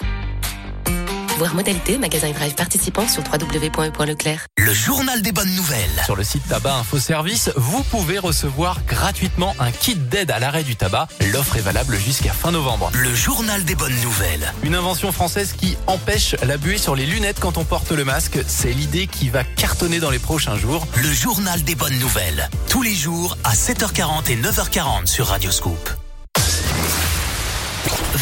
Voir 1.42 1.56
modalité, 1.56 1.98
magasin 1.98 2.28
et 2.28 2.34
drive 2.34 2.54
participant 2.54 3.08
sur 3.08 3.24
www.e.leclerc. 3.24 4.46
Le 4.60 4.72
journal 4.72 5.24
des 5.24 5.32
bonnes 5.32 5.56
nouvelles. 5.56 6.04
Sur 6.06 6.16
le 6.16 6.24
site 6.24 6.48
Tabac 6.48 6.76
Info 6.76 7.00
Service, 7.00 7.50
vous 7.56 7.82
pouvez 7.82 8.20
recevoir 8.20 8.86
gratuitement 8.86 9.56
un 9.58 9.72
kit 9.72 9.96
d'aide 9.96 10.30
à 10.30 10.38
l'arrêt 10.38 10.64
du 10.64 10.76
tabac. 10.76 11.08
L'offre 11.34 11.58
est 11.58 11.62
valable 11.62 11.98
jusqu'à 11.98 12.32
fin 12.32 12.52
novembre. 12.52 12.92
Le 12.94 13.16
journal 13.16 13.66
des 13.66 13.74
bonnes 13.74 14.00
nouvelles. 14.04 14.54
Une 14.62 14.76
invention 14.76 15.12
française 15.12 15.54
qui 15.58 15.78
empêche 15.88 16.36
la 16.44 16.58
buée 16.58 16.78
sur 16.78 16.96
les 16.96 17.08
lunettes 17.08 17.40
quand 17.40 17.58
on 17.58 17.64
porte 17.64 17.92
le 17.92 18.06
masque. 18.06 18.38
C'est 18.46 18.74
l'idée 18.74 19.08
qui 19.08 19.30
va 19.30 19.44
cartonner 19.44 20.00
dans 20.00 20.12
les 20.12 20.20
prochains 20.20 20.60
jours. 20.60 20.86
Le 20.96 21.12
journal 21.12 21.64
des 21.64 21.74
bonnes 21.74 21.98
nouvelles. 21.98 22.52
Tous 22.70 22.84
les 22.84 22.94
jours 22.94 23.36
à 23.44 23.56
7h40 23.56 24.30
et 24.30 24.36
9h40 24.36 25.08
sur 25.08 25.26
Radio 25.26 25.50
Scoop. 25.50 25.90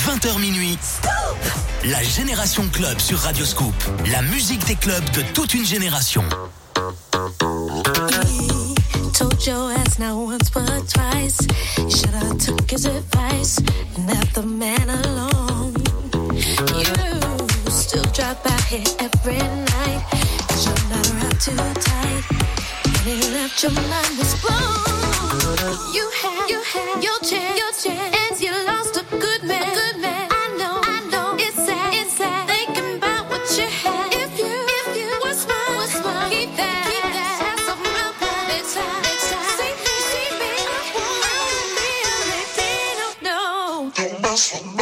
20h 0.10 0.40
minuit. 0.40 0.80
La 1.86 2.02
Génération 2.02 2.68
Club 2.74 3.00
sur 3.00 3.20
Radio 3.20 3.46
Scoop. 3.46 3.76
La 4.12 4.24
musique 4.24 4.66
des 4.66 4.76
clubs 4.76 5.08
de 5.12 5.22
toute 5.34 5.54
une 5.54 5.64
génération. 5.64 6.24
Told 9.14 9.46
your 9.46 9.70
ass 9.70 10.00
not 10.00 10.16
once 10.16 10.50
but 10.50 10.88
twice. 10.92 11.38
You 11.78 11.92
shoulda 11.92 12.36
took 12.44 12.72
his 12.72 12.88
advice 12.88 13.60
and 13.96 14.08
left 14.08 14.34
the 14.34 14.42
man 14.42 14.90
alone. 14.90 15.76
You 16.34 17.72
still 17.72 18.02
drop 18.12 18.44
out 18.48 18.64
here 18.64 18.82
every 18.98 19.38
night. 19.38 20.02
Cause 20.48 20.66
you're 20.66 20.90
not 20.90 21.08
around 21.12 21.40
too 21.40 21.56
tight. 21.82 22.24
And 22.84 22.96
he 23.06 23.32
left 23.32 23.62
your 23.62 23.74
mind 23.74 24.18
was 24.18 24.34
blown. 24.42 24.90
You 25.94 26.10
had, 26.20 26.50
you 26.50 26.62
had 26.64 27.04
your 27.04 27.20
chance, 27.20 27.60
your 27.60 27.94
chance. 27.94 28.16
And 28.32 28.42
you 28.42 28.69
person. 44.30 44.79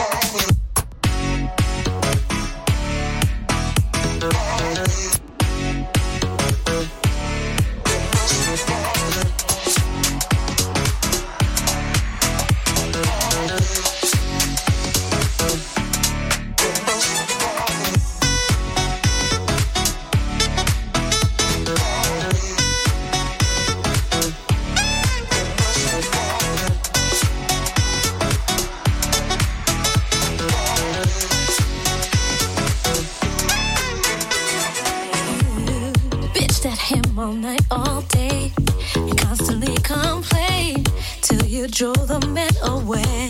All 37.27 37.33
night, 37.33 37.61
all 37.69 38.01
day. 38.03 38.53
And 38.95 39.17
constantly 39.17 39.75
complain 39.83 40.85
till 41.21 41.43
you 41.45 41.67
drove 41.67 42.07
the 42.07 42.25
man 42.27 42.55
away. 42.63 43.29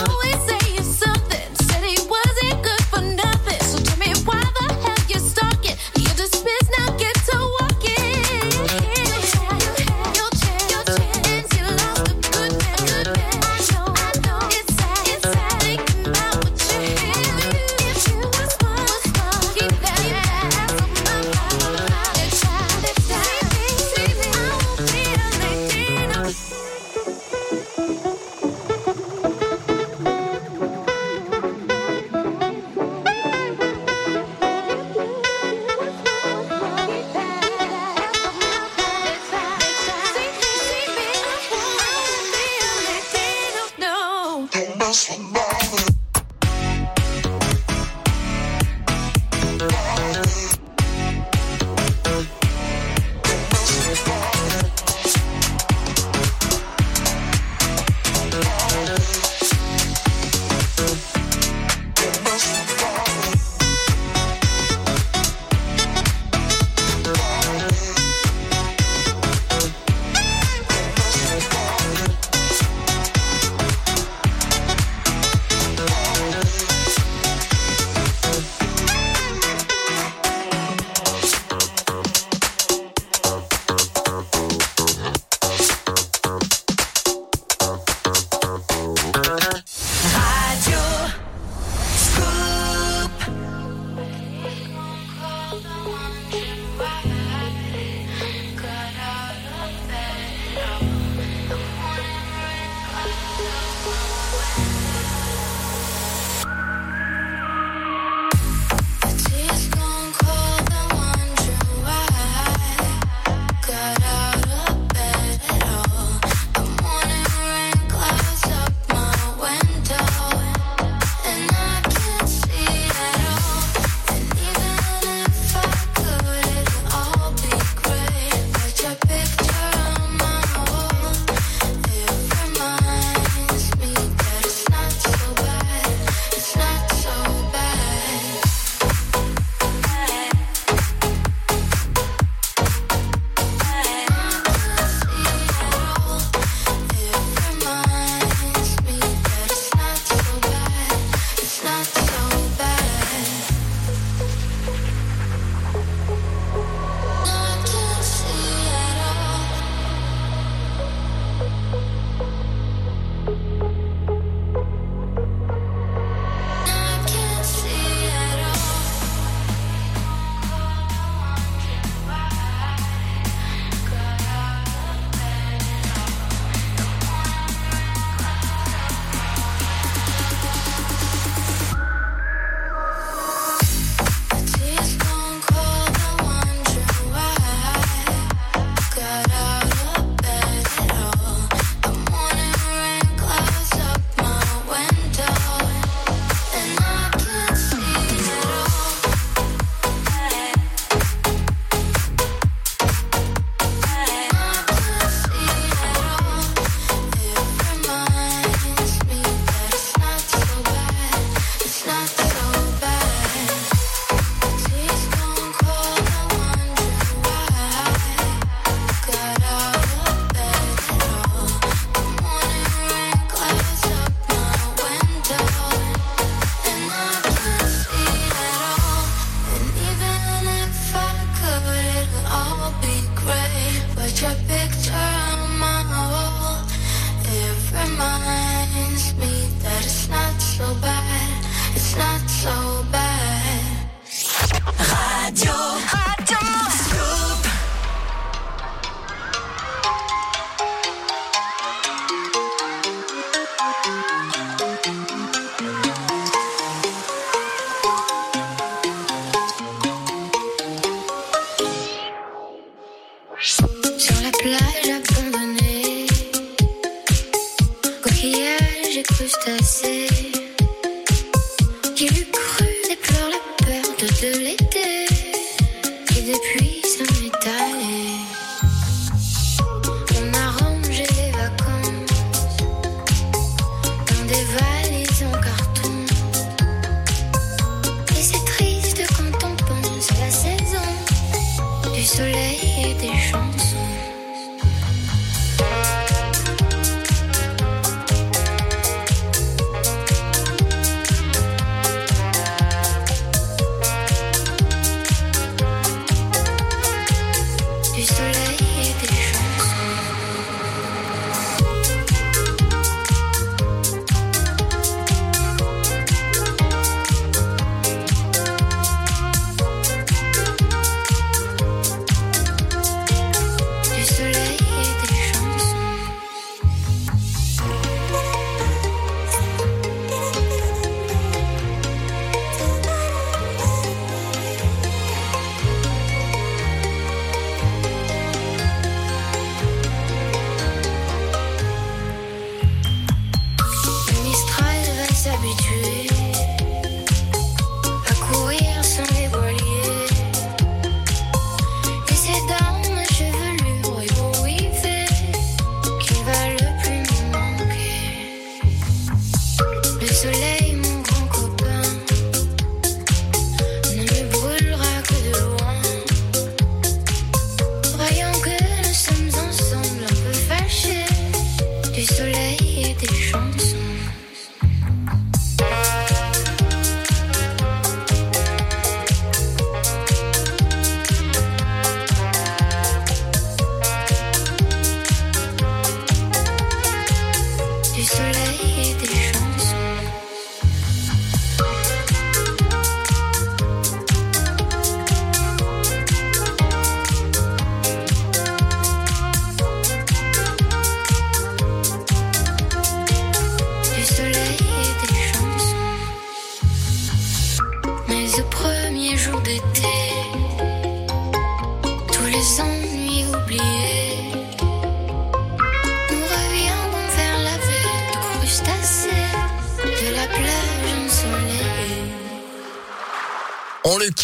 Always 0.00 0.39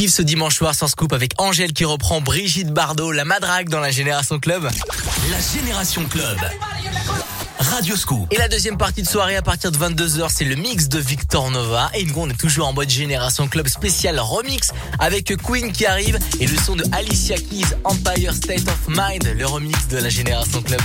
Ce 0.09 0.23
dimanche 0.23 0.55
soir 0.55 0.75
sans 0.75 0.87
scoop 0.87 1.13
avec 1.13 1.33
Angèle 1.39 1.73
qui 1.73 1.85
reprend 1.85 2.21
Brigitte 2.21 2.71
Bardot, 2.71 3.11
la 3.11 3.25
madrague 3.25 3.69
dans 3.69 3.81
la 3.81 3.91
Génération 3.91 4.39
Club. 4.39 4.69
La 5.31 5.39
Génération 5.41 6.05
Club. 6.05 6.39
Radio 7.59 7.97
Scoop. 7.97 8.33
Et 8.33 8.37
la 8.37 8.49
deuxième 8.49 8.79
partie 8.79 9.03
de 9.03 9.09
soirée 9.09 9.35
à 9.35 9.43
partir 9.43 9.73
de 9.73 9.79
22h, 9.79 10.29
c'est 10.33 10.45
le 10.45 10.55
mix 10.55 10.89
de 10.89 11.01
Victor 11.01 11.51
Nova. 11.51 11.91
Et 11.95 12.05
nous, 12.05 12.15
on 12.17 12.29
est 12.29 12.39
toujours 12.39 12.69
en 12.69 12.73
mode 12.73 12.89
Génération 12.89 13.49
Club 13.49 13.67
spécial 13.67 14.21
remix 14.21 14.71
avec 15.01 15.35
Queen 15.43 15.73
qui 15.73 15.87
arrive 15.87 16.19
et 16.39 16.47
le 16.47 16.57
son 16.57 16.77
de 16.77 16.85
Alicia 16.93 17.37
Keys, 17.37 17.75
Empire 17.85 18.33
State 18.33 18.69
of 18.69 18.79
Mind, 18.89 19.27
le 19.37 19.47
remix 19.47 19.89
de 19.89 19.99
la 19.99 20.09
Génération 20.09 20.63
Club. 20.63 20.83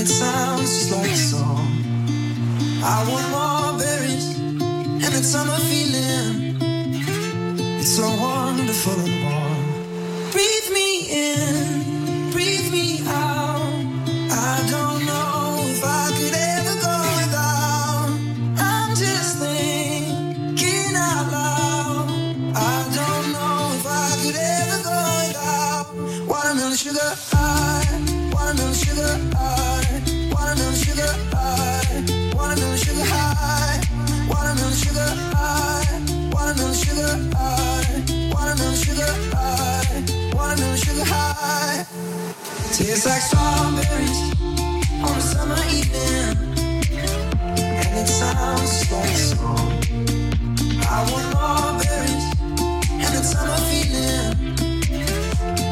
It 0.00 0.08
sounds 0.08 0.62
just 0.62 0.92
like 0.92 1.10
a 1.10 1.16
song. 1.16 1.68
I 2.82 3.04
want 3.10 3.28
more 3.36 3.78
berries 3.78 4.38
and 4.38 5.12
that 5.14 5.24
summer 5.24 5.58
feeling. 5.68 6.56
It's 7.78 7.96
so 7.96 8.08
wonderful 8.08 8.96
and 9.04 9.16
warm. 9.24 9.60
Breathe 10.32 10.70
me 10.72 10.88
in, 11.28 11.59
Tastes 42.80 43.04
like 43.04 43.20
strawberries 43.20 44.20
on 45.04 45.14
a 45.14 45.20
summer 45.20 45.62
evening, 45.68 46.32
and 47.52 47.98
it 47.98 48.08
sounds 48.08 48.90
like 48.90 49.10
a 49.10 49.16
song. 49.16 49.82
I 50.88 50.98
want 51.12 51.28
more 51.36 51.72
berries 51.78 52.26
and 52.90 53.12
that 53.14 53.26
summer 53.32 53.60
feeling. 53.68 54.56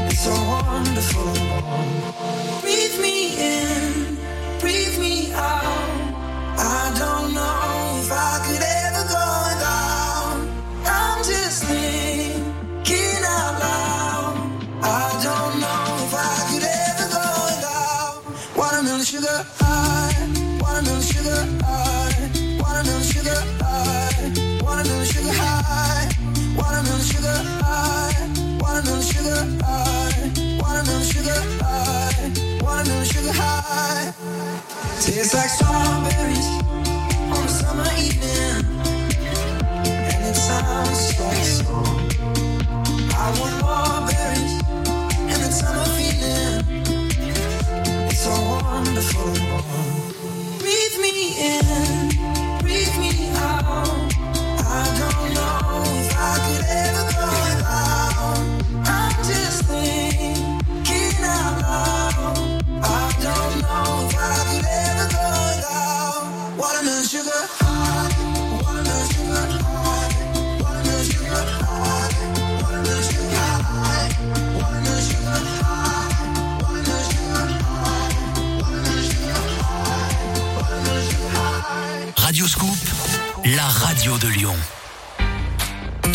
It's 0.07 0.21
so 0.21 0.35
wonderful. 0.53 1.33
Breathe 2.61 3.01
me 3.01 3.17
in, 3.41 4.19
breathe 4.61 4.99
me 5.01 5.33
out. 5.33 5.65
I 6.59 6.93
don't 6.99 7.33
know 7.33 8.01
if 8.03 8.13
I 8.13 8.45
could 8.45 8.63
ever 8.63 8.78
It's 35.21 35.35
like 35.35 35.51
zombie. 35.51 36.18
La 83.59 83.67
radio 83.67 84.17
de 84.19 84.29
Lyon. 84.29 84.78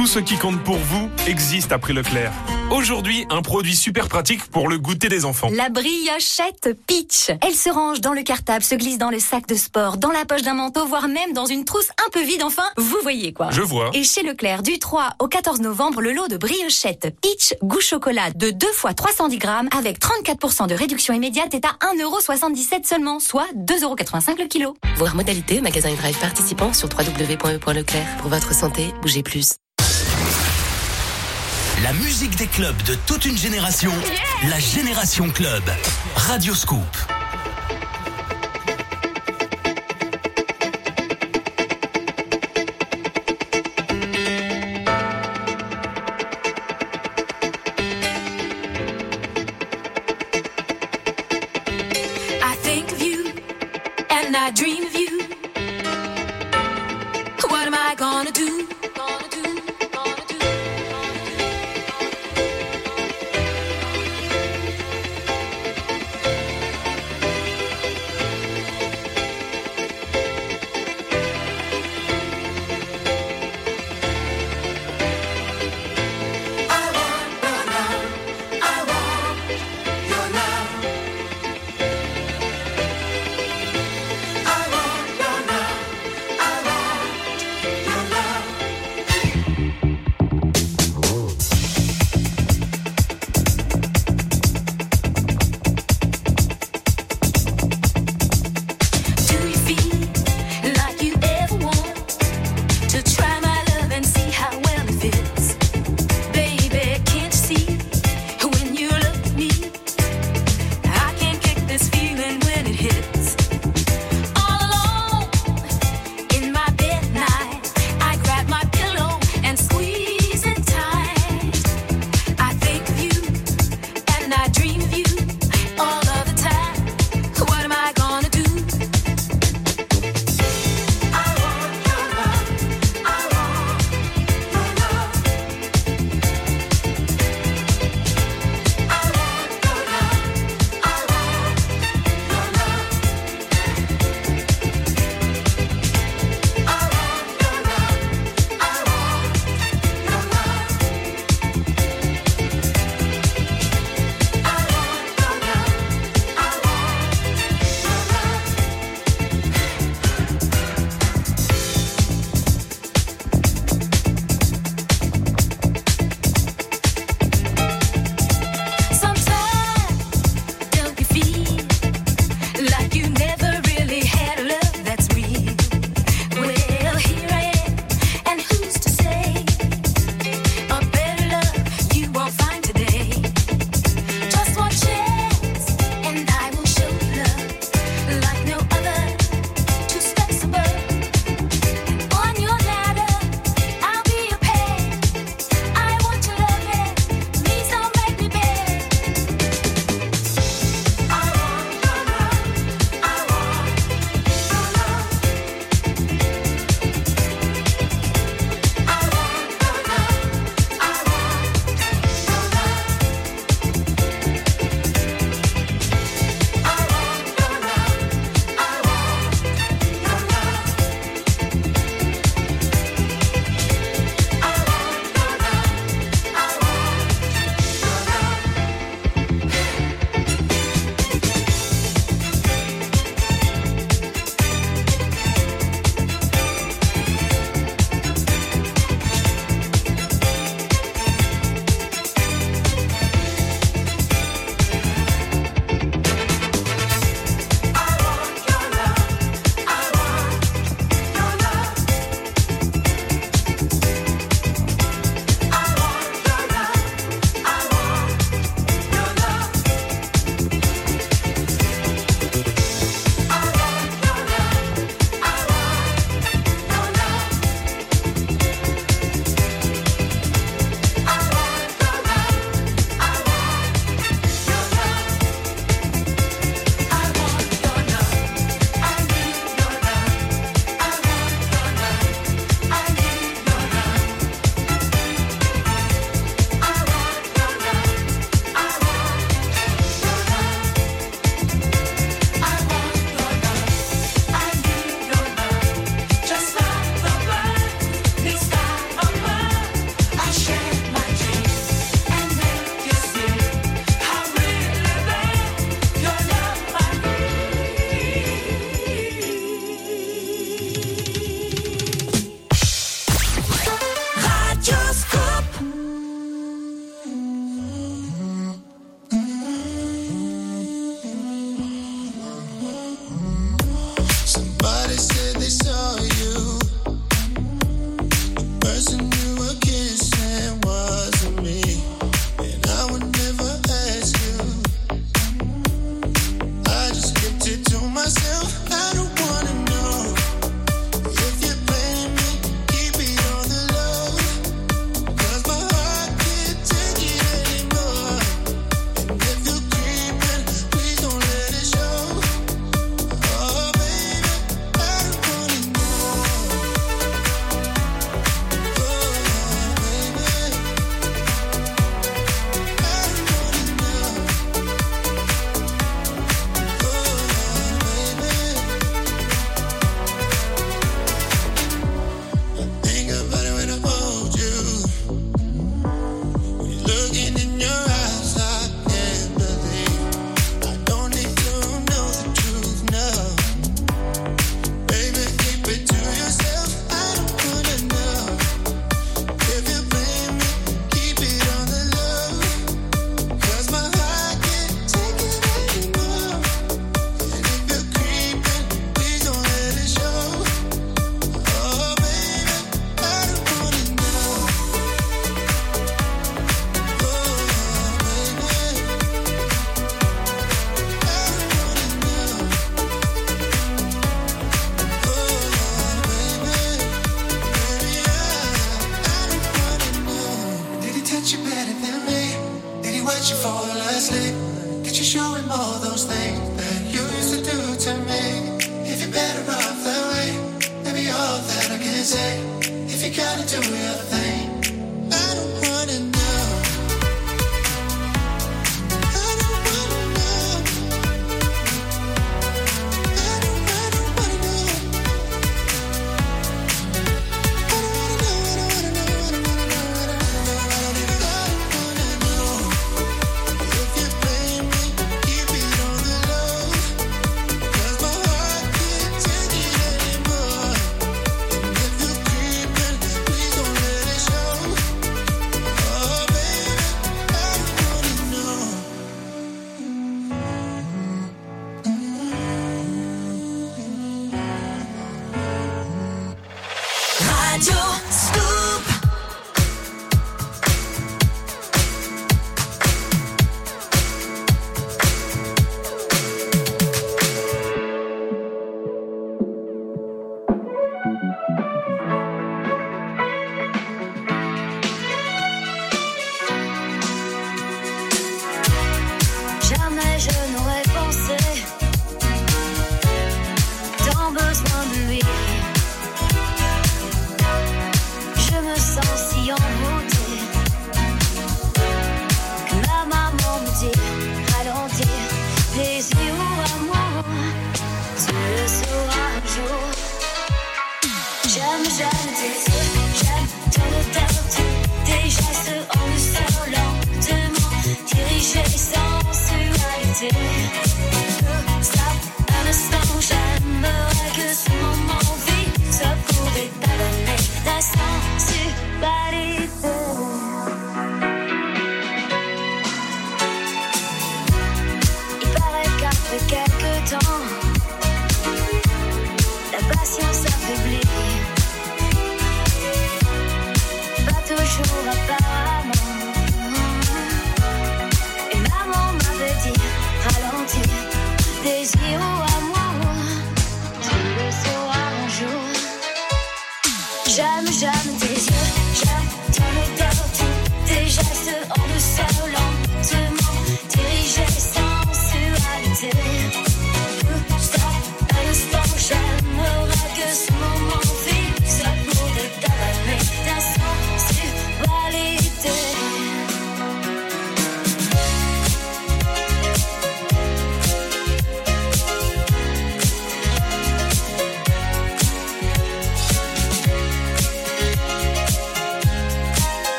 Tout 0.00 0.06
ce 0.06 0.18
qui 0.18 0.38
compte 0.38 0.64
pour 0.64 0.78
vous 0.78 1.10
existe 1.26 1.72
à 1.72 1.78
prix 1.78 1.92
Leclerc. 1.92 2.32
Aujourd'hui, 2.70 3.26
un 3.28 3.42
produit 3.42 3.76
super 3.76 4.08
pratique 4.08 4.42
pour 4.46 4.66
le 4.66 4.78
goûter 4.78 5.10
des 5.10 5.26
enfants. 5.26 5.50
La 5.52 5.68
briochette 5.68 6.74
Peach. 6.86 7.30
Elle 7.46 7.54
se 7.54 7.68
range 7.68 8.00
dans 8.00 8.14
le 8.14 8.22
cartable, 8.22 8.64
se 8.64 8.74
glisse 8.76 8.96
dans 8.96 9.10
le 9.10 9.18
sac 9.18 9.46
de 9.46 9.54
sport, 9.56 9.98
dans 9.98 10.10
la 10.10 10.24
poche 10.24 10.40
d'un 10.40 10.54
manteau, 10.54 10.86
voire 10.86 11.06
même 11.06 11.34
dans 11.34 11.44
une 11.44 11.66
trousse 11.66 11.90
un 12.06 12.08
peu 12.12 12.22
vide. 12.22 12.42
Enfin, 12.42 12.62
vous 12.78 12.96
voyez 13.02 13.34
quoi. 13.34 13.50
Je 13.50 13.60
vois. 13.60 13.90
Et 13.92 14.02
chez 14.02 14.22
Leclerc, 14.22 14.62
du 14.62 14.78
3 14.78 15.16
au 15.18 15.28
14 15.28 15.60
novembre, 15.60 16.00
le 16.00 16.12
lot 16.12 16.28
de 16.28 16.38
briochette 16.38 17.14
Peach 17.20 17.52
goût 17.62 17.82
chocolat 17.82 18.30
de 18.30 18.52
2 18.52 18.68
fois 18.68 18.94
310 18.94 19.36
grammes 19.36 19.68
avec 19.76 20.00
34% 20.00 20.66
de 20.66 20.74
réduction 20.74 21.12
immédiate 21.12 21.52
est 21.52 21.66
à 21.66 21.76
1,77€ 21.94 22.86
seulement, 22.86 23.20
soit 23.20 23.48
2,85€ 23.54 24.38
le 24.38 24.48
kilo. 24.48 24.74
Voir 24.96 25.14
modalité, 25.14 25.60
magasin 25.60 25.90
et 25.90 25.96
drive 25.96 26.18
participant 26.18 26.72
sur 26.72 26.88
www.e.leclerc. 26.88 28.16
Pour 28.16 28.30
votre 28.30 28.54
santé, 28.54 28.94
bougez 29.02 29.22
plus. 29.22 29.56
La 31.82 31.92
musique 31.94 32.36
des 32.36 32.46
clubs 32.46 32.82
de 32.82 32.94
toute 33.06 33.24
une 33.24 33.38
génération, 33.38 33.92
la 34.48 34.58
Génération 34.58 35.30
Club. 35.30 35.62
Radio 36.14 36.54
Scoop. 36.54 36.84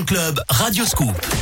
Club 0.00 0.42
Radio 0.48 0.86
Scoop. 0.86 1.41